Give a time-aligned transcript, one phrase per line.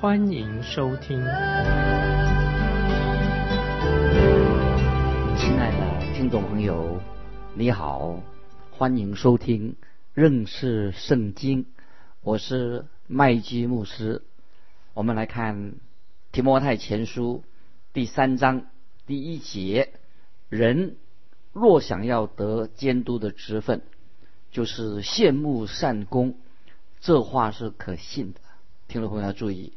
[0.00, 1.18] 欢迎收听。
[5.36, 6.98] 亲爱的听众朋友，
[7.54, 8.22] 你好，
[8.70, 9.76] 欢迎收听
[10.14, 11.66] 认识圣经。
[12.22, 14.22] 我是麦基牧师，
[14.94, 15.74] 我们来看
[16.32, 17.44] 提摩太前书
[17.92, 18.68] 第三章
[19.06, 19.92] 第一节：
[20.48, 20.96] 人
[21.52, 23.82] 若想要得监督的职分，
[24.50, 26.36] 就是羡慕善功。
[27.00, 28.40] 这话是可信的。
[28.88, 29.74] 听众朋友要注意，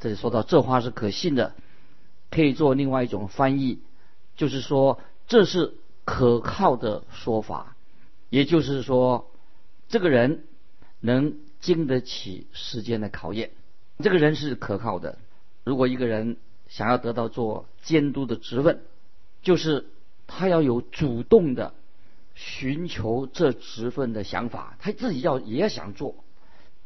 [0.00, 1.54] 这里说到这话是可信的，
[2.30, 3.80] 可以做另外一种翻译，
[4.36, 7.76] 就是说这是可靠的说法。
[8.30, 9.30] 也就是说，
[9.88, 10.44] 这个人
[11.00, 11.36] 能。
[11.60, 13.50] 经得起时间的考验，
[13.98, 15.18] 这个人是可靠的。
[15.64, 16.36] 如果一个人
[16.68, 18.80] 想要得到做监督的职分，
[19.42, 19.88] 就是
[20.28, 21.74] 他要有主动的
[22.36, 26.14] 寻求这职分的想法，他自己要也想做。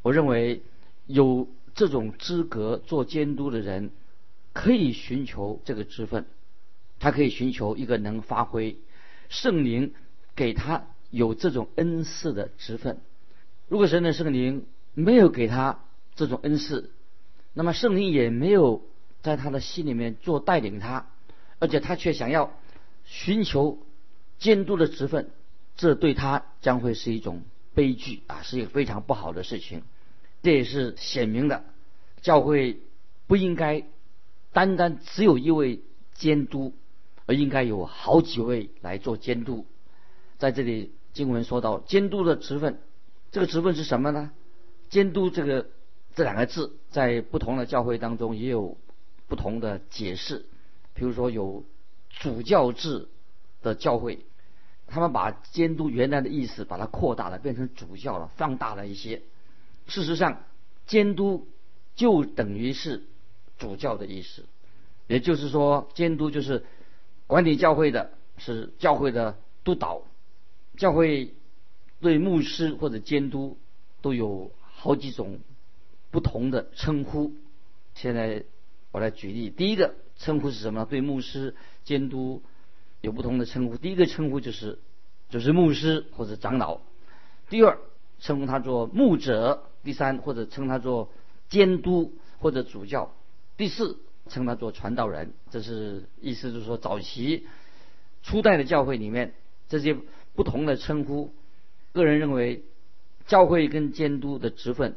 [0.00, 0.62] 我认为
[1.04, 3.90] 有这种资格做监督的人，
[4.52, 6.26] 可以寻求这个职分，
[6.98, 8.76] 他可以寻求一个能发挥
[9.28, 9.94] 圣灵
[10.36, 13.00] 给他有这种恩赐的职分。
[13.68, 15.80] 如果神的圣灵没有给他
[16.14, 16.90] 这种恩赐，
[17.54, 18.82] 那么圣灵也没有
[19.22, 21.06] 在他的心里面做带领他，
[21.58, 22.52] 而且他却想要
[23.04, 23.78] 寻求
[24.38, 25.30] 监督的职分，
[25.76, 27.42] 这对他将会是一种
[27.74, 29.82] 悲剧啊，是一个非常不好的事情。
[30.42, 31.64] 这也是显明的，
[32.20, 32.80] 教会
[33.26, 33.84] 不应该
[34.52, 35.80] 单单只有一位
[36.14, 36.74] 监督，
[37.26, 39.66] 而应该有好几位来做监督。
[40.38, 42.80] 在这里经文说到监督的职分。
[43.30, 44.32] 这个职分是什么呢？
[44.90, 45.68] 监督这个
[46.14, 48.76] 这两个字，在不同的教会当中也有
[49.28, 50.44] 不同的解释。
[50.92, 51.64] 比如说有
[52.10, 53.08] 主教制
[53.62, 54.26] 的教会，
[54.86, 59.22] 他们把监督原来的意思把它扩大了，变成主教了，放大了一些。
[59.86, 60.44] 事实上，
[60.86, 61.48] 监督
[61.94, 63.04] 就等于是
[63.58, 64.44] 主教的意思，
[65.06, 66.64] 也就是说，监督就是
[67.26, 70.02] 管理教会的，是教会的督导，
[70.76, 71.34] 教会。
[72.00, 73.58] 对牧师或者监督
[74.00, 75.38] 都有好几种
[76.10, 77.32] 不同的称呼。
[77.94, 78.42] 现在
[78.90, 80.84] 我来举例，第一个称呼是什么？
[80.84, 81.54] 对牧师、
[81.84, 82.42] 监督
[83.00, 83.76] 有不同的称呼。
[83.76, 84.80] 第一个称呼就是
[85.28, 86.80] 就是牧师或者长老。
[87.48, 87.78] 第二
[88.18, 89.70] 称呼他做牧者。
[89.82, 91.10] 第三或者称他做
[91.48, 93.14] 监督或者主教。
[93.56, 93.98] 第四
[94.28, 95.32] 称他做传道人。
[95.50, 97.46] 这是意思就是说，早期
[98.22, 99.34] 初代的教会里面
[99.68, 99.96] 这些
[100.34, 101.34] 不同的称呼。
[101.92, 102.64] 个人认为，
[103.26, 104.96] 教会跟监督的职分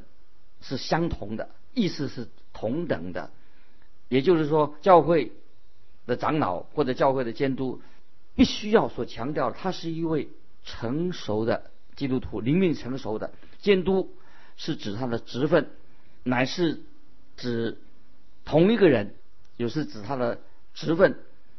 [0.61, 3.31] 是相同的，意思是同等的。
[4.07, 5.31] 也就是说，教会
[6.05, 7.81] 的长老或者教会的监督，
[8.35, 10.29] 必须要所强调，他是一位
[10.63, 14.13] 成熟的基督徒，灵命成熟的监督，
[14.57, 15.69] 是指他的职分，
[16.23, 16.81] 乃是
[17.37, 17.77] 指
[18.45, 19.13] 同一个人，
[19.57, 20.39] 有时指他的
[20.73, 21.17] 职分，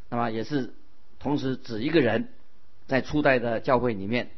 [0.08, 0.72] 那么也是
[1.18, 2.28] 同时指一个人，
[2.86, 4.30] 在初代的教会里面。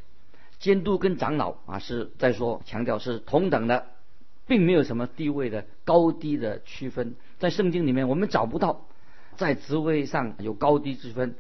[0.59, 3.87] 监督跟长老啊是在说强调是同等的，
[4.49, 7.15] 并没有什么地位的高低的区分。
[7.39, 8.85] 在圣经里面，我们找不到
[9.37, 11.37] 在职位上有高低之分。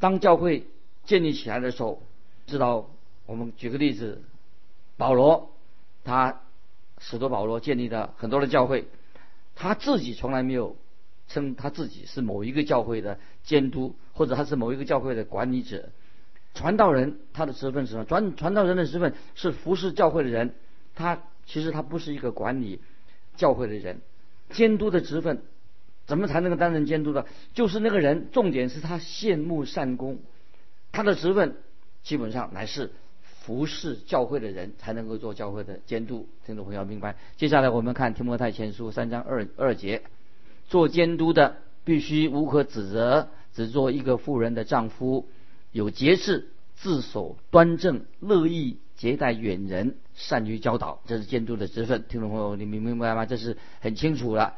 [0.00, 0.66] 当教会
[1.04, 2.02] 建立起来的时候，
[2.48, 2.90] 知道
[3.26, 4.20] 我们举个例子，
[4.96, 5.53] 保罗
[6.04, 6.42] 他
[6.98, 8.86] 使徒保罗建立的很多的教会，
[9.54, 10.76] 他自己从来没有
[11.28, 15.88] 称他自己是某一个教会的监督，或者他是某一个教会的管理者。
[16.54, 18.04] 传道人他的职分是什么？
[18.04, 20.54] 传传道人的职分是服侍教会的人，
[20.94, 22.80] 他其实他不是一个管理
[23.36, 24.00] 教会的人。
[24.50, 25.42] 监督的职分
[26.06, 27.26] 怎么才能够担任监督的？
[27.54, 30.20] 就是那个人，重点是他羡慕善功，
[30.92, 31.56] 他的职分
[32.02, 32.92] 基本上乃是
[33.44, 36.26] 服侍教会的人才能够做教会的监督。
[36.46, 37.16] 听众朋友明白？
[37.36, 40.02] 接下来我们看提摩太前书三章二二节，
[40.66, 45.28] 做监督的必须无可指责，只做一个妇人的丈夫。
[45.72, 52.04] 有节制，自守端正，乐意接待远人，善于教导，这是监督的职分。
[52.08, 53.26] 听众朋友，你明明白吗？
[53.26, 54.54] 这是很清楚了。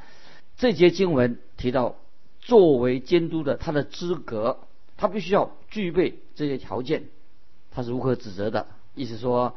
[0.56, 1.97] 这节经文提到，
[2.38, 4.61] 作为监督的他的资格，
[4.97, 7.05] 他必须要具备这些条件，
[7.73, 8.69] 他是无可指责的。
[8.97, 9.55] 意思说，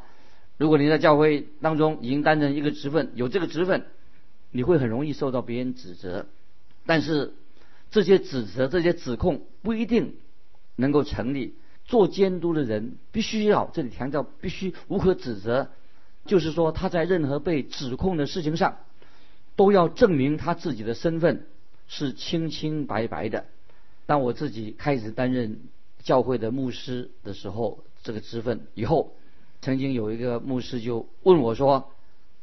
[0.58, 3.86] 如果你在教会当中已经担任一个职分，有这个职分，
[4.52, 6.26] 你会很容易受到别人指责。
[6.86, 7.32] 但是
[7.90, 10.14] 这些指责、这些指控不一定
[10.76, 11.54] 能够成立。
[11.86, 15.70] 做监督的人必须要，这里强调必须无可指责，
[16.24, 18.76] 就是说他在任何被指控的事情上，
[19.56, 21.46] 都要证明他自己的身份
[21.88, 23.46] 是清清白白的。
[24.06, 25.60] 当我自己开始担任
[26.02, 29.12] 教会的牧师的时候，这个职分以后，
[29.62, 31.90] 曾经有一个牧师就问我说：“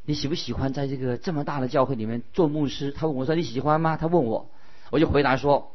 [0.05, 4.49] 你喜不喜欢在这个这么大的教会里面做牧师？”他问我说：“你喜欢吗？”他问我，
[4.91, 5.71] 我就回答说。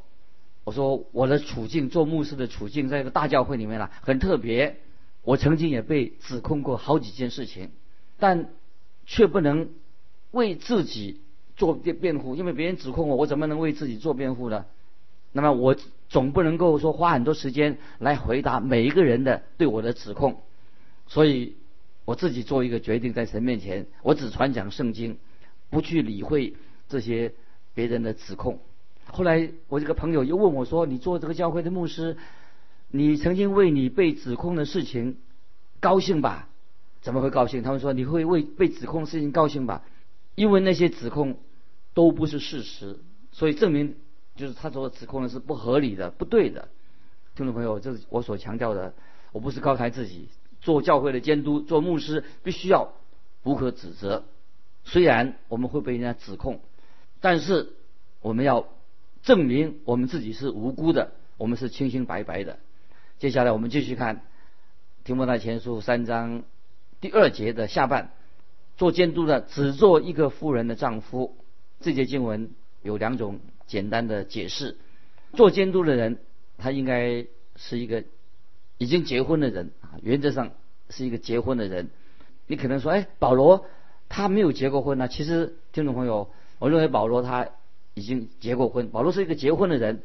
[0.64, 4.76] 我说我的处境，做牧师的处境，在一个大教会里面了，很特别。
[5.24, 7.72] 我曾经也被指控过好几件事情，
[8.20, 8.50] 但
[9.04, 9.70] 却不能
[10.30, 11.20] 为自己
[11.56, 14.64] 做辩辩护，因为别人指控我，我怎么能为自己做辩护呢？
[15.32, 15.74] 那么我
[16.08, 20.42] 总不能够说花很多时间来回答每一个人的对我的指控，
[21.06, 21.56] 所以
[22.04, 25.18] 我自己做一个决定，在神面前，我只传讲圣经，
[25.70, 26.56] 不去理会
[26.88, 27.34] 这些
[27.74, 28.60] 别人的指控。
[29.06, 32.16] 后来我这个朋友又问我说：“你做这个教会的牧师，
[32.88, 35.18] 你曾经为你被指控的事情
[35.80, 36.48] 高兴吧？
[37.02, 39.82] 怎么会高兴？”他们说：“你会为被指控的事情高兴吧？
[40.34, 41.38] 因为那些指控
[41.94, 43.00] 都不是事实，
[43.32, 43.96] 所以证明
[44.36, 46.68] 就是他所指控的是不合理的、不对的。”
[47.34, 48.94] 听众朋友，这是我所强调的。
[49.32, 50.28] 我不是高抬自己，
[50.62, 52.94] 做教会的监督、做牧师，必须要
[53.42, 54.24] 无可指责。
[54.84, 56.60] 虽然我们会被人家指控，
[57.20, 57.74] 但是
[58.22, 58.66] 我们要。
[59.24, 62.58] 证明我们自己是无辜的，我们是清清白白的。
[63.20, 64.16] 接下来我们继续看
[65.04, 66.42] 《提摩太前书》三章
[67.00, 68.10] 第二节的下半，
[68.76, 71.36] 做监督的只做一个妇人的丈夫。
[71.80, 72.50] 这节经文
[72.82, 73.38] 有两种
[73.68, 74.76] 简单的解释：
[75.34, 76.18] 做监督的人，
[76.58, 77.24] 他应该
[77.54, 78.02] 是一个
[78.82, 80.50] 已经结婚的人啊，原则上
[80.90, 81.90] 是一个结婚的人。
[82.46, 83.66] 你可能说，哎，保罗
[84.08, 85.06] 他没有结过婚呢？
[85.08, 87.48] 其实，听众朋友，我认为保罗他。
[87.94, 90.02] 已经结过婚，保罗是一个结婚的人，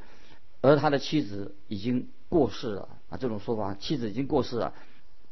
[0.59, 3.15] 而他的妻子已经过世了啊。
[3.17, 4.73] 这种说法，妻子已经过世了。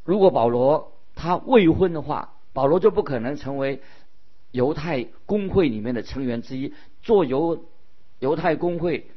[0.04, 3.82] 如果保罗他未婚的话，保罗就不可能成为
[4.52, 6.72] 犹太公会里面的成员之一。
[7.02, 7.66] 做犹
[8.20, 9.10] 犹太公会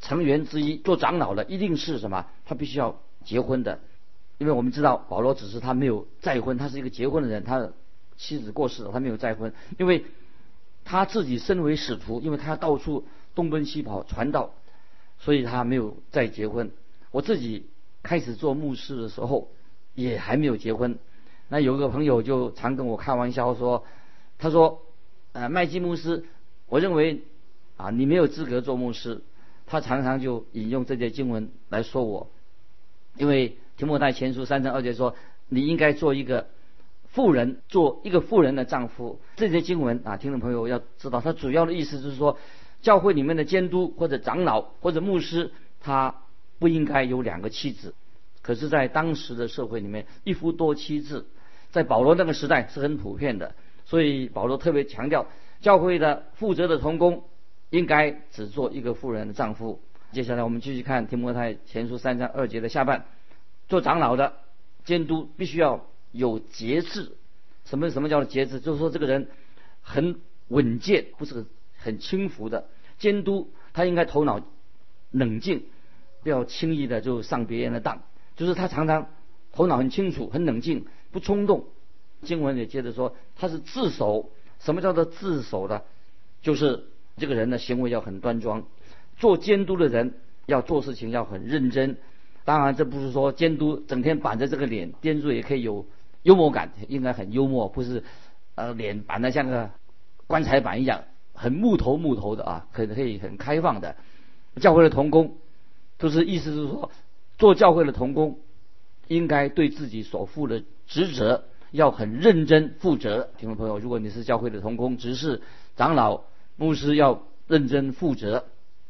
[0.00, 2.24] 成员之一，做长老的一定是什么？
[2.46, 2.98] 他必须要
[3.28, 3.80] 结婚的，
[4.38, 7.70] 因为我们知道保罗只是他没有再婚，他是一个结婚的人，他
[8.16, 10.04] 妻子过世了，他没有再婚，因为。
[10.90, 13.04] 他自己身为使徒，因为他到处
[13.34, 14.54] 东奔西跑传道，
[15.18, 16.70] 所以他没有再结婚。
[17.10, 17.66] 我自己
[18.02, 19.50] 开始做牧师的时候，
[19.94, 20.98] 也还没有结婚。
[21.48, 23.84] 那有个朋友就常跟我开玩笑说
[24.38, 24.80] ：“他说，
[25.32, 26.24] 呃，麦基牧师，
[26.68, 27.20] 我认为
[27.76, 29.20] 啊，你没有资格做牧师。”
[29.68, 32.30] 他常常就引用这些经文来说我，
[33.18, 35.14] 因为提摩太前书三章二节说
[35.48, 36.46] ：“你应该做一个。”
[37.10, 42.38] 富人做一个富人的丈夫，这些经文啊，听众朋友要知道，它主要的意思就是说，
[42.82, 45.50] 教会里面的监督或者长老或者牧师，
[45.80, 46.14] 他
[46.58, 47.94] 不应该有两个妻子。
[48.42, 51.24] 可是，在当时的社会里面，一夫多妻制，
[51.70, 53.54] 在保罗那个时代是很普遍的。
[53.86, 55.26] 所以保罗特别强调，
[55.62, 57.24] 教会的负责的同工
[57.70, 59.80] 应该只做一个富人的丈夫。
[60.12, 63.06] 接下来我们继续看提摩太前书三章二节的下半，
[63.68, 64.34] 做长老的
[64.84, 65.84] 监督必须要。
[66.10, 67.12] 有节制，
[67.66, 68.60] 什么什么叫做节制？
[68.60, 69.28] 就是说这个人
[69.82, 71.44] 很稳健，不是
[71.76, 72.66] 很轻浮的。
[72.98, 74.40] 监督他应该头脑
[75.10, 75.66] 冷静，
[76.22, 78.00] 不要轻易的就上别人的当。
[78.36, 79.10] 就是他常常
[79.52, 81.66] 头脑很清楚、很冷静，不冲动。
[82.22, 84.30] 经文也接着说他是自守。
[84.58, 85.82] 什么叫做自守呢？
[86.40, 86.86] 就是
[87.18, 88.64] 这个人的行为要很端庄。
[89.18, 90.14] 做监督的人
[90.46, 91.96] 要做事情要很认真。
[92.44, 95.86] 当然，这不是说监督整天板着这个脸，监督也可以有。
[96.24, 98.02] 幽默感应该很幽默，不是，
[98.56, 99.70] 呃，脸板的像个
[100.26, 103.94] 棺材板一样，很木头木头的啊，可可以很开放的。
[104.56, 105.36] 教会的童工，
[105.96, 106.90] 就是意思是说，
[107.38, 108.40] 做教会的童工，
[109.06, 113.30] 应该对自己所负的职责要很认真负责。
[113.38, 115.40] 听众朋友，如果你是教会的童工、执事、
[115.76, 116.24] 长老、
[116.56, 118.46] 牧师，要认真负责。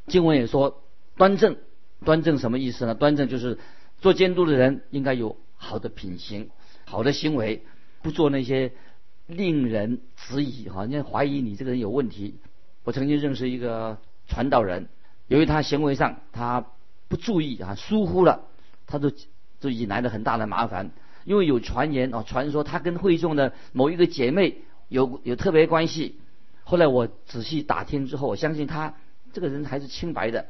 [0.09, 0.83] 经文也说，
[1.17, 1.57] 端正，
[2.05, 2.95] 端正什么意思呢？
[2.95, 3.59] 端正就是
[4.01, 6.51] 做监督的人应该有好的品行。
[6.85, 7.65] 好的行为，
[8.03, 8.73] 不做那些
[9.27, 12.41] 令人质疑、好像怀疑你这个人有问题。
[12.85, 14.89] 我曾经认识一个传道人，
[15.27, 16.65] 由于他行为上他
[17.09, 18.47] 不注意啊，疏忽了，
[18.87, 19.13] 他就
[19.61, 20.91] 就引来了很大的麻烦。
[21.25, 26.19] 因为有传言啊，传说他跟会众的某一个姐妹有有特别关系。
[26.65, 28.95] 后来我仔细打听之后，我相信他
[29.33, 30.47] 这个人还是清白的。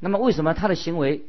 [0.00, 1.22] 那么为什么他的行为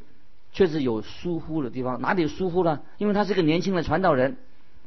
[0.51, 2.01] 确实有疏忽的地方？
[2.01, 2.81] 哪里疏忽呢？
[2.97, 4.37] 因为他是个年轻的传道人。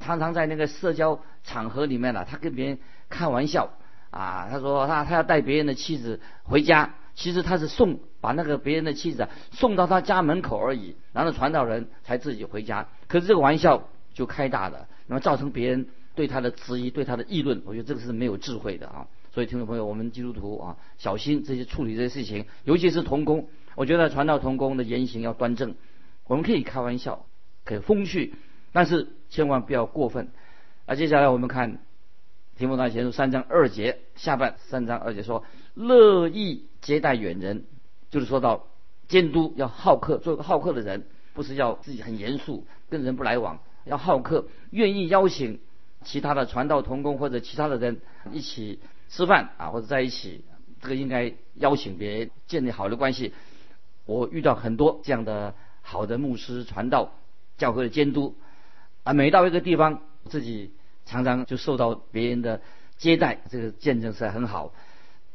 [0.03, 2.79] 常常在那个社交场合里面呢，他跟别人
[3.11, 3.71] 开玩笑
[4.11, 12.89] 啊，他说他他要带别人的妻子回家，其实他是送把那个别人的妻子送到他家门口而已，然后传道人才自己回家。
[13.09, 19.07] 可是这个玩笑就开大了，那么造成别人对他的质疑、对他的议论，我觉得这个是没有智慧的啊。
[19.33, 23.49] 所以听众朋友，我们基督徒啊，小心这些处理这些事情，尤其是童工。
[23.77, 25.77] 我觉得传道童工的言行要端正，
[26.27, 27.27] 我们可以开玩笑，
[27.65, 28.35] 可以风趣，
[28.73, 30.31] 但是千万不要过分。
[30.85, 31.79] 那接下来我们看
[32.59, 35.45] 提摩太前书三章二节下半，三章二节说
[35.75, 37.65] ：“乐意接待远人，
[38.11, 38.67] 就是说到
[39.07, 45.61] 监督要好客，做个好客的人，不是要自己很严肃，跟人不来往，要好客，愿意邀请
[46.03, 48.01] 其他的传道童工或者其他的人
[48.33, 48.81] 一起。”
[49.11, 50.45] 吃饭啊，或者在一起，
[50.81, 53.35] 这个应该邀请别人建立好的关系。
[54.07, 57.13] 我遇到很多这样的好的牧师、传道、
[57.59, 58.37] 教会的监督
[59.03, 60.73] 啊，每到一个地方，自己
[61.07, 62.61] 常常就受到别人的
[62.97, 64.73] 接待，这个见证是很好。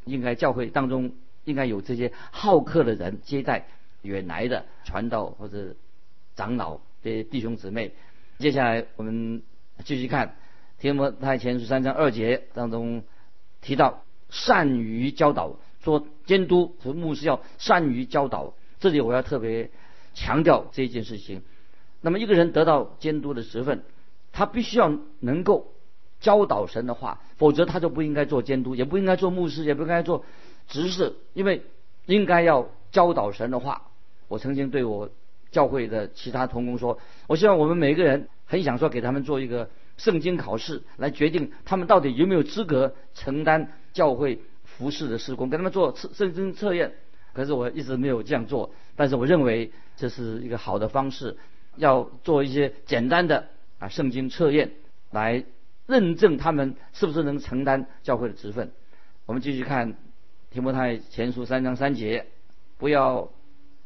[0.05, 1.13] 应该教会当中
[1.43, 3.67] 应该有这些好客的人接待
[4.03, 5.75] 远来的传道或者
[6.35, 7.91] 长老这些弟兄姊妹。
[8.37, 9.43] 接下来我们
[9.83, 10.27] 继续看
[10.79, 13.03] 《天摩太前书》三章二节当中。
[13.65, 18.53] 提到善于教导，说监督和牧师要善于教导。
[18.79, 19.71] 这里我要特别
[20.13, 21.41] 强调这件事情。
[21.99, 23.83] 那么一个人得到监督的职分，
[24.31, 25.73] 他必须要能够
[26.19, 30.23] 教导神的话，否则他就不应该做监督，也不应该做牧师，也不应该做
[30.67, 31.63] 执事，因为
[32.05, 33.89] 应该要教导神的话。
[34.27, 35.09] 我曾经对我
[35.49, 39.71] 教会的其他同工说，我希望我们每个人很想说给他们做一个。
[39.97, 46.93] 圣经考试来决定他们到底有没有资格承担教会服侍的施工，跟他们做测圣经测验。
[47.33, 51.37] 可是我一直没有这样做，但是我认为这是一个好的方式，
[51.75, 53.47] 要做一些简单的
[53.79, 54.71] 啊圣经测验
[55.11, 55.43] 来
[55.85, 58.71] 认证他们是不是能承担教会的职分。
[59.25, 59.95] 我们继续看
[60.49, 62.27] 提摩太前书三章三节，
[62.77, 63.29] 不要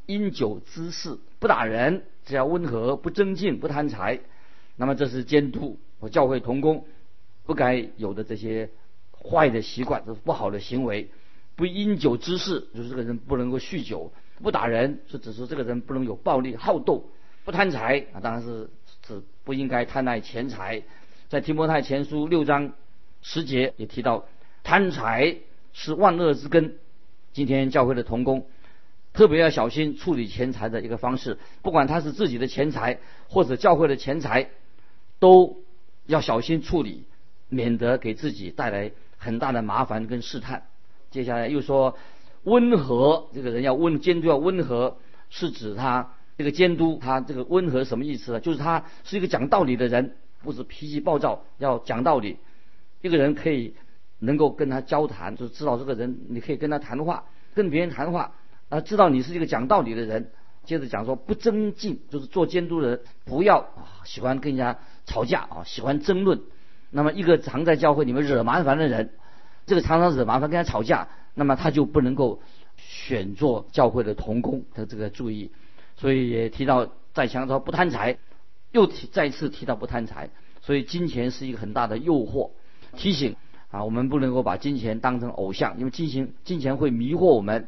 [0.05, 4.19] 因酒滋事，不打人，只要温和，不争竞，不贪财。
[4.75, 5.79] 那么这是监督。
[6.00, 6.86] 和教会同工
[7.46, 8.70] 不该有的这些
[9.12, 11.10] 坏的习惯，这是不好的行为。
[11.56, 17.03] 不饮酒滋事，就是这个人不能够酗酒；不打人，是指说这个人不能有暴力、好斗；
[17.44, 18.70] 不贪财啊，当然是
[19.01, 20.82] 指不应该贪爱钱财。
[21.27, 22.72] 在提摩太前书六章
[23.22, 24.25] 十节也提到，
[24.63, 25.36] 贪财
[25.74, 26.77] 是万恶之根。
[27.34, 28.48] 今天教会的同工
[29.12, 34.50] 特别要小心处理钱财的一个方式，不管他是自己的钱财或者教会的钱财，
[35.20, 35.62] 都。
[36.09, 37.05] 要小心处理，
[37.49, 40.63] 免得给自己带来很大的麻烦跟试探。
[41.11, 41.95] 接下来又说
[42.45, 44.97] 温和，这个人要温监督要温和，
[45.29, 48.39] 是指他这个监督他这个温和什么意思呢？
[48.39, 52.37] 就是他是一个讲道理的人，不是脾气暴躁，要讲道理。
[53.01, 53.75] 一个人可以
[54.17, 58.33] 能够跟他交谈，就是知道这个人你可以跟他谈话，跟别人谈话
[58.69, 60.31] 啊，知道你是一个讲道理的人。
[60.65, 63.69] 接着讲说不争竞，就是做监督人不要
[64.03, 64.79] 喜欢跟人家。
[65.09, 66.39] 吵架啊，喜欢争论。
[66.91, 69.11] 那么一个常在教会里面惹麻烦的人，
[69.65, 72.41] 这个常常惹麻烦跟他吵架，那么他就不能够
[72.77, 74.63] 选做教会的童工。
[74.73, 75.51] 他这个注意，
[75.97, 78.17] 所以也提到再强调不贪财，
[78.71, 80.29] 又提再次提到不贪财。
[80.61, 82.51] 所以金钱是一个很大的诱惑，
[82.95, 83.35] 提醒
[83.71, 87.67] 啊，我们不能够把金钱当成偶像，因为金钱金钱会迷惑我们。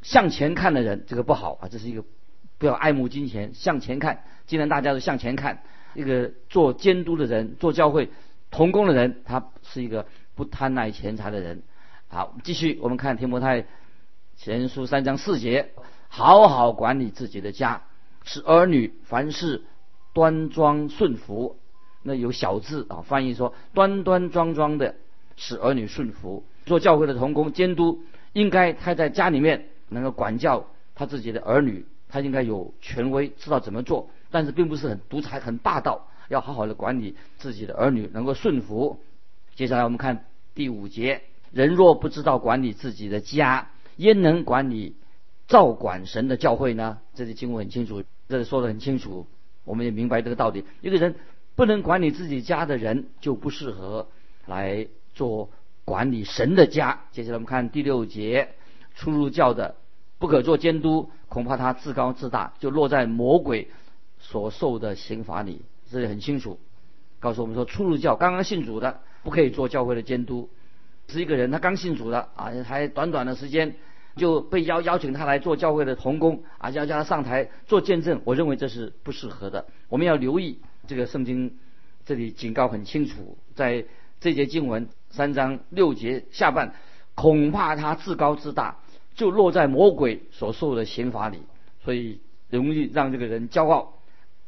[0.00, 2.04] 向前看的人，这个不好啊，这是一个
[2.56, 4.22] 不要爱慕金钱，向前看。
[4.46, 5.62] 既然大家都向前看。
[5.98, 8.08] 一个做监督的人，做教会
[8.52, 11.64] 同工的人，他是一个不贪爱钱财的人。
[12.06, 13.66] 好，继续我们看提摩太
[14.36, 15.70] 前书三章四节，
[16.06, 17.82] 好好管理自己的家，
[18.22, 19.64] 使儿女凡事
[20.12, 21.58] 端庄顺服。
[22.04, 24.94] 那有小字啊，翻译说端端庄庄的
[25.36, 26.44] 使儿女顺服。
[26.64, 34.10] 做教会的同工监督，应该他在家里面能够管教他自己的儿女，他应该有权威，知道怎么做。
[34.30, 39.00] 但是并不是很独裁、很霸道，要好好的管理自己的儿女，能够顺服。
[39.54, 44.96] 接下来我们看第五节：人若不知道管理自己的家，焉能管理
[45.46, 46.98] 照管神的教会呢？
[47.14, 49.26] 这里经文很清楚，这里说的很清楚，
[49.64, 50.64] 我们也明白这个道理。
[50.80, 51.14] 一个人
[51.56, 54.06] 不能管理自己家的人，就不适合
[54.46, 55.48] 来做
[55.84, 57.00] 管理神的家。
[57.12, 58.50] 接下来我们看第六节：
[58.94, 59.74] 出入教的
[60.18, 63.68] 不可做监督，恐怕他自高自大，就落在魔鬼。
[64.20, 66.58] 所受的刑罚里，这里很清楚，
[67.20, 70.50] 告诉我们说，初入教刚刚信主的不可以做教会的监督。
[71.08, 73.76] 是一个人，他刚信主的啊，还短短的时间
[74.16, 78.20] 就被邀邀请他来做教会的童工啊，要叫他上台做见证。
[78.24, 79.66] 我认为这是不适合的。
[79.88, 81.56] 我们要留意这个圣经
[82.04, 83.86] 这里警告很清楚，在
[84.20, 86.74] 这节经文三章六节下半，
[87.14, 88.76] 恐怕他自高自大，
[89.14, 91.38] 就落在魔鬼所受的刑罚里，
[91.82, 92.20] 所以
[92.50, 93.94] 容易让这个人骄傲。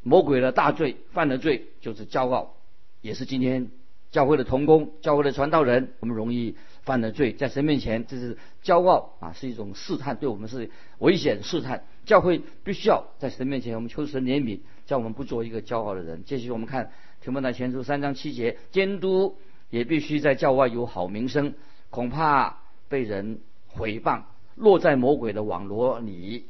[0.03, 2.55] 魔鬼的大罪犯的罪就是骄傲，
[3.01, 3.71] 也是今天
[4.11, 11.85] 教会的同工、教会的传道人，我们容易犯的罪，在神面前这是骄傲啊，是一种试探，对我们是危险试探。
[12.07, 16.25] 教会必须要在神面前，我们求神怜悯，叫我们不做一个骄傲的人。
[16.25, 16.91] 继续我们看
[17.21, 19.37] 提摩太前书三章七节，监督
[19.69, 21.55] 也必须在教外有好名声，
[21.91, 24.23] 恐怕被人毁谤。
[24.57, 26.47] 落在魔鬼的网罗里，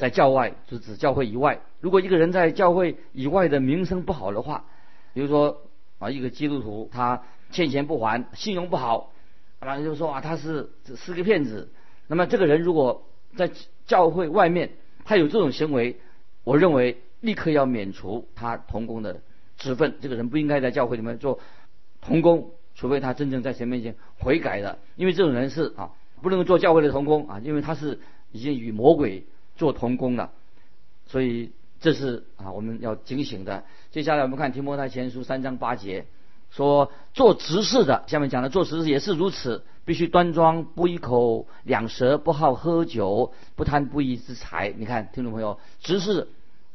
[0.00, 1.60] 在教外就指教会以外。
[1.80, 4.64] 如果一个人在教会以外的名声不好的话，
[5.12, 5.60] 比如说
[5.98, 9.12] 啊，一个基督徒他欠钱不还，信用不好，
[9.58, 11.70] 啊，就说啊他是是个骗子。
[12.06, 13.50] 那么这个人如果在
[13.86, 14.70] 教会外面
[15.04, 16.00] 他有这种行为，
[16.44, 19.20] 我认为立刻要免除他同工的
[19.58, 19.96] 职分。
[20.00, 21.38] 这个人不应该在教会里面做
[22.00, 25.90] 同工，除非他真正在神面前悔改的，因为这种人是啊。
[26.22, 27.98] 不能做教会的同工啊，因为他是
[28.30, 29.24] 已经与魔鬼
[29.60, 30.30] 做童工了，
[31.06, 33.64] 所以这是啊我们要警醒的。
[33.90, 36.06] 接下来我们看提摩太前书三章八节，
[36.50, 44.72] 说做执事的，下面讲的做执事也是如此，必须端庄，不一口两舌，不好喝酒，不贪不义之财。
[44.78, 46.28] 你看，听众朋友，执事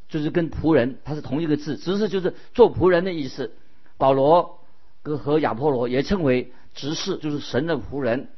[0.08, 3.52] 就是跟仆人，它是同一个字，执事就是做仆人的意思。
[3.98, 4.60] 保罗
[5.02, 8.30] 和亚波罗也称为执事，就是神的仆人。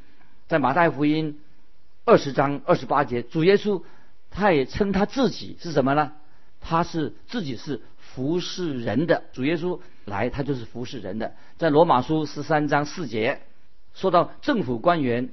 [0.48, 1.42] 在马太福音
[2.06, 3.84] 二十章二十八节，主耶稣
[4.38, 6.14] 他也称他自己是什么呢？
[6.62, 9.24] 他是自己是服侍人的。
[9.34, 11.34] 主耶稣来，他就是服侍人的。
[11.58, 13.42] 在罗马书十三章四节
[13.96, 15.30] 说到政府官员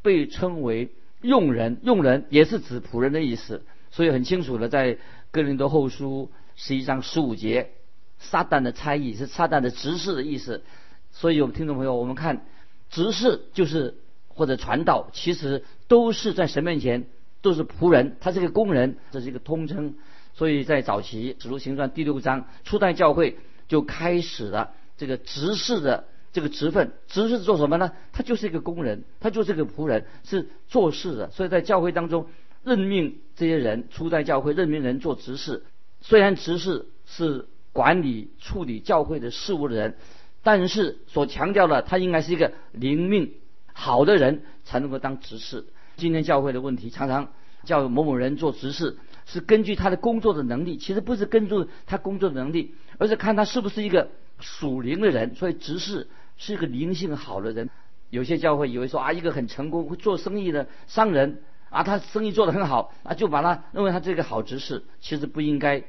[0.00, 3.62] 被称为用人，用人也是指仆人的意思。
[3.90, 4.96] 所以很清楚的，在
[5.30, 7.72] 哥林多后书十一章十五节，
[8.18, 10.64] 撒旦的差役是撒旦的执事的意思。
[11.12, 12.46] 所以，我们听众朋友，我们看
[12.88, 13.96] 执事就是。
[14.38, 17.06] 或者传道，其实都是在神面前
[17.46, 19.94] 都是仆人，他是个工人，这是一个通称。
[20.34, 26.90] 所以在早期《使徒行传》第六章，初代教会就开始了这个执事的这个职分。
[27.06, 27.92] 执事做什么呢？
[28.12, 31.30] 他就是一个工人，他就是个仆人，是做事的。
[31.30, 32.26] 所以在教会当中
[32.64, 35.62] 任命这些人，初代教会任命人做执事。
[36.00, 39.96] 虽然执事是管理处理教会的事务的人，
[40.42, 43.34] 但是所强调的，他应该是一个灵命。
[43.72, 45.66] 好的人才能够当执事。
[45.96, 47.32] 今天教会的问题常常
[47.64, 55.34] 叫某某人做执事，是根据他的工作的能力，其实不是根据他工作的能力，而是看他是不是一个属灵的人。
[55.34, 57.70] 所以执事是一个灵性好的人。
[58.10, 65.82] 有些教会以为说啊，一个很成功会做生意的商人啊，他生意做得很好啊，就把他认为他这个好执事，其实不应该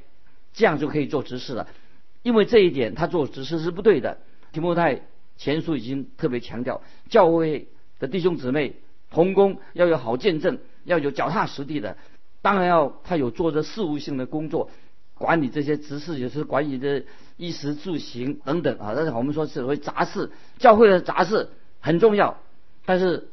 [0.53, 1.67] 这样就可以做执事了，
[2.23, 4.17] 因为这一点他做执事是不对的。
[4.51, 5.01] 提摩太
[5.35, 7.67] 前书已经特别强调教会。
[7.99, 8.75] 的弟兄姊妹
[9.09, 11.97] 同工要有好见证，要有脚踏实地的，
[12.41, 14.69] 当然要他有做着事务性的工作，
[15.13, 17.05] 管理这些执事也是管理的
[17.37, 18.93] 衣食住行等等啊。
[18.95, 22.37] 但是我们说是为杂事，教会的杂事很重要，
[22.85, 23.29] 但是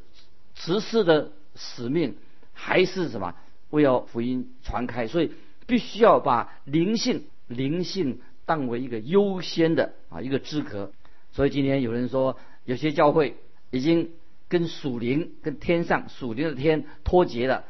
[0.54, 2.16] 执事的使命
[2.52, 3.34] 还是什么？
[3.70, 5.32] 为要福音传开，所以
[5.66, 10.92] 必须要把灵性灵性当为一个优先的啊一个资格。
[11.32, 13.36] 所以今天有人说，有些教会
[13.72, 14.12] 已经。
[14.54, 17.64] 跟属灵、跟天上属灵的天脱节了。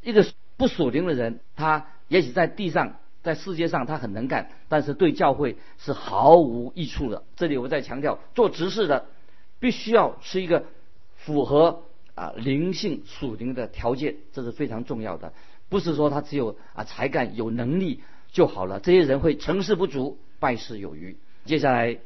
[0.00, 0.24] 一个
[0.56, 7.24] 不属灵的人，他也许在地上、在世界上他很能干，但是对教会是毫无益处的。
[7.36, 9.04] 这里我再强调，做执事的
[9.60, 10.64] 必须要是一个
[11.14, 11.82] 符合
[12.14, 15.34] 啊灵性属灵的条件，这是非常重要的。
[15.68, 18.00] 不是说他只有啊才干、有能力
[18.32, 18.80] 就好了。
[18.80, 21.18] 这些人会成事不足，败事有余。
[21.44, 21.98] 接下来，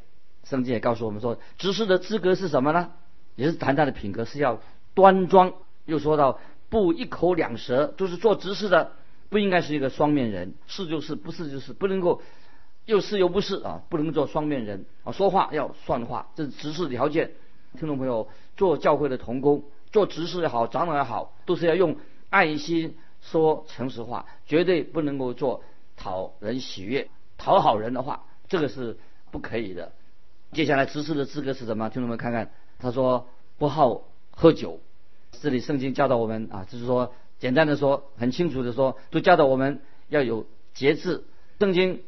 [0.43, 2.91] 圣经也告诉我们说，执事的资格是什么呢？
[3.39, 4.61] 也是谈他的品格是要
[4.95, 5.53] 端庄，
[5.85, 8.91] 又说到不一口两舌，都是做执事的，
[9.29, 12.21] 不应该是一个双面人，是就是，不是就是，不能够
[12.85, 17.31] 又是又不是啊，不能做双面人啊，说话要算话，这是执事的条件。
[17.79, 21.97] 听众朋友，做教会的童工，做执事也好，长老也好，都是要用
[22.31, 25.63] 爱心说诚实话，绝对不能够做
[25.97, 28.99] 讨人喜悦、讨好人的话，这个是
[29.31, 29.93] 不可以的。
[30.51, 31.89] 接下来执事的资格是什么？
[31.89, 32.51] 听众们看看。
[32.79, 34.81] 他说不好喝酒，
[35.33, 41.25] 这里圣经教导我们啊，就是说简单的说，很清楚的说，都教导我们要有节制。
[41.59, 42.03] 圣经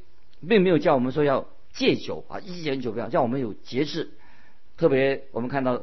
[0.49, 4.11] 并没有叫我们说要戒酒啊，一点酒不要，叫我们有节制。
[4.77, 5.83] 特别我们看到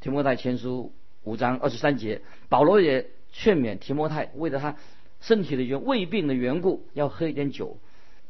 [0.00, 0.92] 提摩太前书
[1.22, 4.76] 五章二十三节，保罗也劝勉提摩太，为了他
[5.20, 7.78] 身体的缘胃病的缘故，要喝一点酒。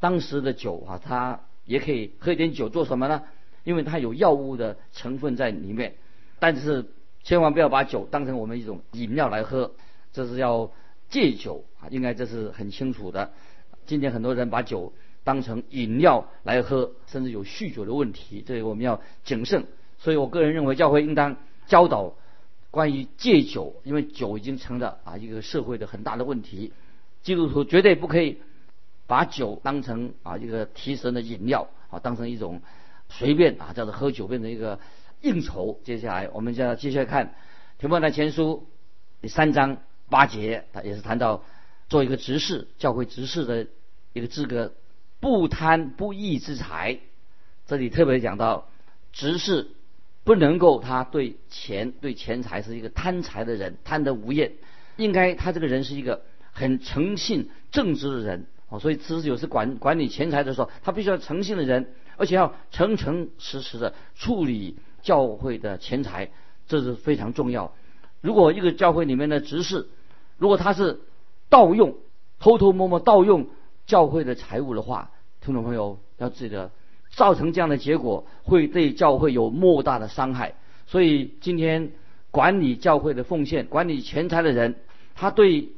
[0.01, 3.23] 当时的酒啊，他也可以喝一点酒，做什么呢？
[3.65, 5.97] 因为它有药物的成分在里面，
[6.39, 6.87] 但是
[7.23, 9.73] 千万不要把酒当成我们一种饮料来喝。
[10.13, 10.71] 这是要
[11.09, 13.33] 戒酒啊，应该这是很清楚的。
[13.87, 14.93] 今天很多人把酒
[15.25, 19.67] 当成饮料来喝，甚至有酗酒的问题，这个我们要谨慎。
[19.99, 22.15] 所以我个人认为，教会应当教导
[22.71, 26.73] 关于戒酒，因为酒已经成了啊一个社会的很大的问题。
[27.23, 28.39] 基督徒绝对不可以
[29.07, 32.61] 把酒当成啊一个提神的饮料啊，当成一种
[33.09, 34.79] 随便啊叫做喝酒变成一个
[35.21, 35.81] 应酬。
[35.85, 37.27] 接下来我们就要接下来看
[37.79, 38.67] 《提摩太前书》
[39.23, 41.45] 第三章八节，他也是谈到
[41.89, 43.67] 做一个执事，教会执事的
[44.13, 44.75] 一个资格，
[45.21, 46.99] 不贪不义之财。
[47.67, 48.69] 这里特别讲到
[49.13, 49.69] 执事
[50.25, 54.53] 不能够他对钱对钱财是一个贪财的人，贪得无厌。
[54.97, 56.23] 应该他这个人是一个。
[56.57, 66.31] 很诚信正直的人哦，所以持有是管管理钱财的时候，他必须要诚信的人，而且要诚诚实实的处理教会的钱财，
[66.67, 67.73] 这是非常重要。
[68.21, 69.89] 如果一个教会里面的执事，
[70.39, 71.01] 如果他是
[71.49, 71.95] 盗用、
[72.39, 73.49] 偷偷摸摸盗用
[73.87, 76.71] 教会的财物的话，听众朋友要记得，
[77.11, 80.55] 造成这样的结果会对教会有莫大的伤害。
[80.87, 81.93] 所以今天
[82.31, 84.77] 管理教会的奉献、管理钱财的人，
[85.15, 85.71] 他对。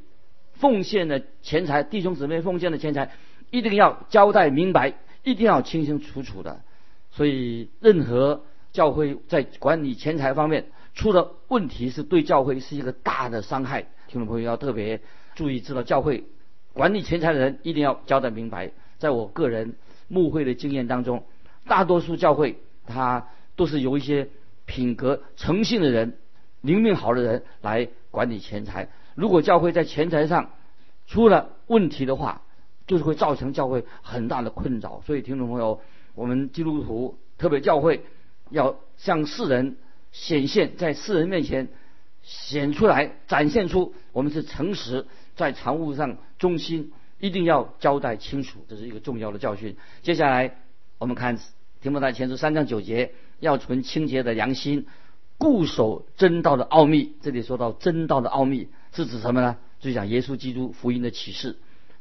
[0.58, 3.10] 奉献的钱财，弟兄姊妹奉献的钱财，
[3.50, 4.94] 一定要交代明白，
[5.26, 6.60] 一定要清清楚楚的。
[7.10, 13.82] 所以，任何教会在管理钱财方面出了问题，是对教会是一个大的伤害。
[14.06, 15.00] 听众朋友要特别
[15.34, 16.24] 注意，知道教会
[16.72, 18.70] 管理钱财的人一定要交代明白。
[18.98, 19.74] 在我个人
[20.06, 21.24] 牧会的经验当中，
[21.66, 24.28] 大多数教会他都是由一些
[24.64, 26.18] 品格诚信的人、
[26.60, 28.90] 灵命好的人来管理钱财。
[29.16, 30.50] 如果教会在钱财上
[31.08, 32.42] 出了问题的话，
[32.86, 35.02] 就是会造成教会很大的困扰。
[35.06, 35.80] 所以，听众朋友，
[36.14, 38.04] 我们基督徒特别教会
[38.50, 39.76] 要向世人
[40.12, 41.68] 显现，在世人面前
[42.22, 49.76] 显出来，展现出我们是诚实，在常务上忠心，一定要交代清楚，这是一个重要的教训。
[50.02, 50.56] 接下来，
[50.98, 51.38] 我们看
[51.80, 54.86] 提摩太前书三章九节，要存清洁的良心，
[55.38, 57.14] 固守真道的奥秘。
[57.20, 58.68] 这里说到真道的奥秘。
[58.92, 59.58] 是指什么呢？
[59.78, 61.56] 就讲耶稣基督福音的启示。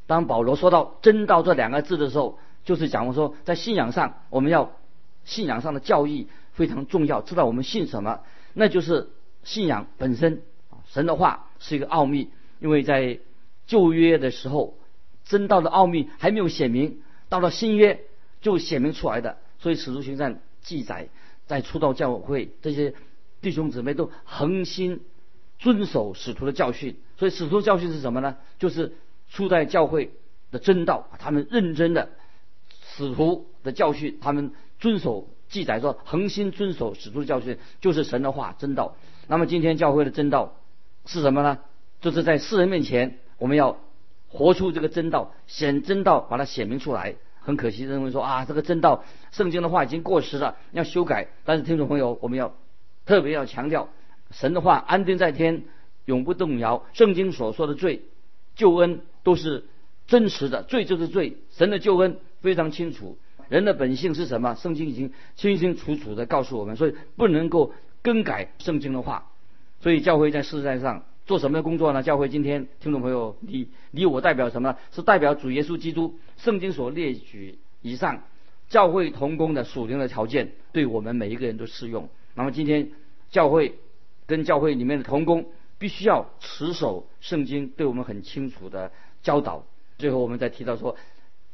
[0.08, 4.72] 当保罗说到“真道”这两个字的时候，就是讲说，在信仰上，我们要
[5.24, 8.22] 信仰上的教义非常重要，知道我们信什么，
[8.54, 9.10] 那就是
[9.44, 10.42] 信仰本身。
[10.88, 13.20] 神的话是一个奥秘，因为在
[13.66, 14.78] 旧约的时候，
[15.24, 18.02] 真道的奥秘还没有显明，到了新约
[18.42, 19.38] 就显明出来的。
[19.60, 21.10] 所以使徒行传记载，
[21.48, 22.94] 在初道教会这些
[23.42, 25.02] 弟兄姊妹都恒心。
[25.58, 28.36] 遵守使徒的教训，所以使徒教训是什么呢？
[28.60, 28.94] 就是
[29.36, 30.14] 初代教会
[30.50, 32.10] 的真道，他们认真的
[32.96, 38.96] 使徒的教训，他们遵守记载说恒心遵守使徒的教训，就是神的话真道。
[39.28, 40.56] 那么今天教会的真道
[41.06, 41.60] 是什么呢？
[42.00, 43.78] 就是在世人面前，我们要
[44.30, 47.16] 活出这个真道，显真道，把它显明出来。
[47.42, 51.28] 很可惜，认为说啊，这个真道圣经的话已经过时了，要修改。
[51.44, 52.56] 但是听众朋友，我们要
[53.06, 53.90] 特别要强调。
[54.32, 55.66] 神的话安定在天，
[56.06, 56.86] 永不动摇。
[56.94, 58.02] 圣经所说的罪、
[58.56, 59.66] 救恩都是
[60.08, 61.36] 真实的，罪就是罪。
[61.50, 63.18] 神的救恩非常清楚，
[63.50, 64.54] 人的本性是什么？
[64.56, 69.30] 圣经已经清清楚楚的告诉我们，所以不能够更改圣经的话。
[69.82, 72.04] 所以教会在世界上做什么工作呢？
[72.04, 74.78] 教会今天听众朋友，你你我代表什么？
[74.94, 76.18] 是代表主耶稣基督。
[76.38, 78.24] 圣经所列举以上
[78.70, 82.08] 教会同工的属灵的条件，对我们每一个人都适用。
[82.36, 82.92] 那么今天
[83.32, 83.76] 教会。
[84.28, 85.46] 跟教会里面的同工
[85.78, 89.66] 必须要持守圣经，对我们很清楚的教导。
[89.98, 90.96] 最后我们再提到说，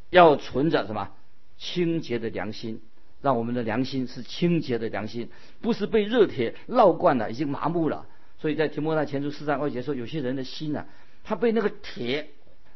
[0.10, 1.12] 要存着什么
[1.57, 2.81] 清洁的良心，
[3.21, 5.29] 让我们的良心是清洁的良心，
[5.62, 8.07] 不是被热铁烙惯了，已经麻木了。
[8.38, 10.86] 所以在提摩太前书四章二节说，有些人的心呢，
[11.23, 12.29] 他被那个铁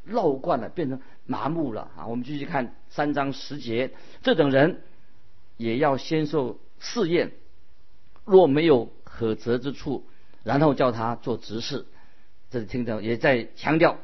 [0.07, 2.07] 烙惯了，变成麻木了啊。
[2.07, 3.91] 我们继续看三章十节，
[4.23, 4.81] 这种人
[5.57, 7.31] 也要先受试验，
[8.25, 8.91] 若没有。
[9.17, 10.05] 可责之处，
[10.45, 11.85] 然后叫他做执事。
[12.49, 13.97] 这是听着也在强调，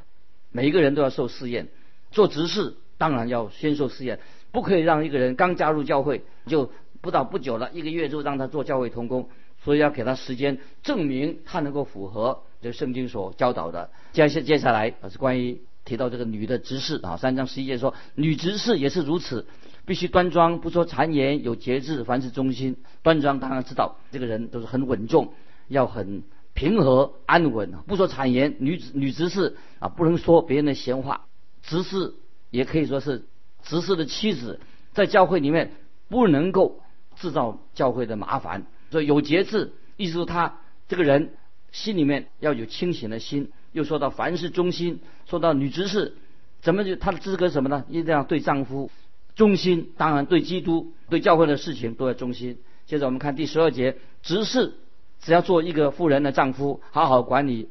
[0.51, 1.69] 每一个人都要受试验。
[2.11, 4.19] 做执事当然要先受试验，
[4.51, 9.29] 不可以让一个人刚加入教会就不到不久了，一个月就让他做教会同工。
[9.63, 13.91] 所以要给他时间证明他能够符合这圣经所教导的。
[14.11, 19.45] 接下接下来是关于提到这个女的执事啊，三章十一节说女执事也是如此。
[19.83, 22.77] 必须端庄，不说谗言，有节制，凡事忠心。
[23.01, 25.33] 端庄当然知道，这个人都是很稳重，
[25.71, 28.55] 要很平和安稳，不说谗言。
[28.59, 31.25] 女子女执事啊，不能说别人的闲话。
[31.63, 32.13] 执事
[32.49, 33.23] 也可以说是
[33.63, 34.59] 执事的妻子，
[34.93, 35.71] 在教会里面
[36.09, 36.81] 不能够
[37.15, 38.67] 制造教会的麻烦。
[38.91, 41.33] 所以有节制，意思说他这个人
[41.71, 46.17] 心里面要有清醒的心，又说到凡事忠心，说到女执事，
[46.61, 47.85] 怎么就她的资格什么呢？
[47.87, 48.91] 一定要对丈夫
[49.35, 52.57] 忠心，当然对基督、对教会的事情都要忠心。
[52.85, 54.73] 接着我们看第十二节，执事
[55.21, 57.69] 只要做一个富人的丈夫，好好管理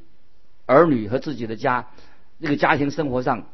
[0.67, 1.89] 儿女和自己的家，
[2.41, 3.47] 这个家庭生活上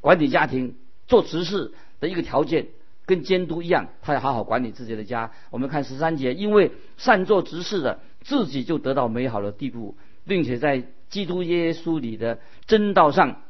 [0.00, 0.76] 管理家庭，
[1.06, 2.66] 做执事的一个条件。
[3.06, 5.30] 跟监督一样，他要好好管理自己的家。
[5.50, 9.94] 我们看十三节，因为善做执事的，自己就得到美好的地步，
[10.26, 13.42] 并且在基督耶稣里的真道上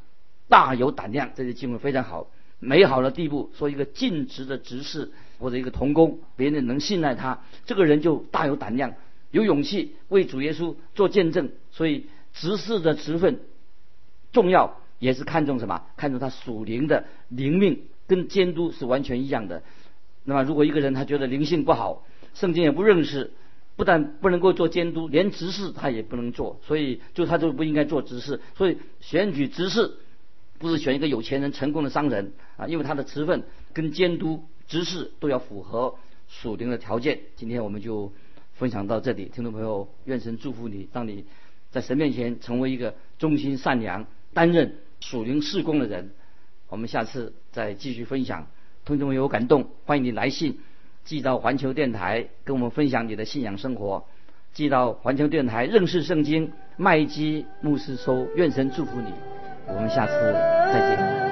[0.48, 1.30] 大有胆量。
[1.36, 2.26] 这些经文非常好，
[2.58, 3.52] 美好的地步。
[3.56, 8.94] 说一个尽职的执事或者一个童工，别人能信赖他，这个人就大有胆量，
[9.34, 11.50] 有勇气为主耶稣做见证。
[11.70, 13.40] 所以执事的职分
[14.32, 15.82] 重要，也是看重什么？
[15.96, 17.82] 看重他属灵的灵命。
[18.06, 19.62] 跟监督是完全一样的。
[20.24, 23.32] 那么，如果一个人他觉得灵性不好，圣经也不认识，
[23.76, 26.60] 不但不能够做监督，连执事他也不能做。
[26.66, 28.42] 所以，就他就不应该做执事。
[28.58, 29.96] 所以，选举执事
[30.58, 33.42] 不是选一个有钱人、成功的商人啊，因为他的职分
[33.72, 35.94] 跟监督、执事都要符合
[36.28, 37.20] 属灵的条件。
[37.36, 38.12] 今天我们就
[38.54, 41.24] 分享到这里，听众朋友，愿神祝福你，让你
[41.70, 46.10] 在神面前成为一个忠心善良、担任属灵事工的人。
[46.68, 48.46] 我们下次再继续分享，
[48.84, 50.58] 听众朋友感动，欢迎你来信
[51.04, 54.04] 寄到环球电台，跟我们分享你的信仰生活。
[54.52, 59.12] 寄到环球电台认识圣经麦基牧师收，愿神祝福你。
[59.66, 60.12] 我们下次
[60.72, 61.23] 再见。